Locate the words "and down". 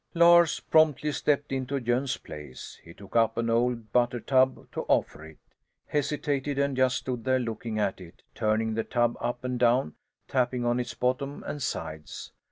9.43-9.93